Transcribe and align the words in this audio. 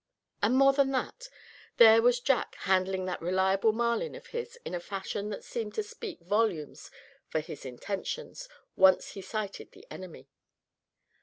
And 0.41 0.57
more 0.57 0.73
than 0.73 0.89
that, 0.93 1.29
there 1.77 2.01
was 2.01 2.19
Jack 2.19 2.55
handling 2.61 3.05
that 3.05 3.21
reliable 3.21 3.71
Marlin 3.71 4.15
of 4.15 4.25
his 4.25 4.57
in 4.65 4.73
a 4.73 4.79
fashion 4.79 5.29
that 5.29 5.43
seemed 5.43 5.75
to 5.75 5.83
speak 5.83 6.21
volumes 6.21 6.89
for 7.27 7.39
his 7.39 7.65
intentions, 7.67 8.49
once 8.75 9.09
he 9.09 9.21
sighted 9.21 9.73
the 9.73 9.85
enemy. 9.91 10.27